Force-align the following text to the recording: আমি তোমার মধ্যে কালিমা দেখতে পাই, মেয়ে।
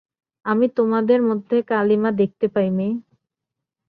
আমি 0.45 0.65
তোমার 0.77 1.03
মধ্যে 1.21 1.57
কালিমা 1.67 2.09
দেখতে 2.21 2.45
পাই, 2.47 2.69
মেয়ে। 2.69 2.95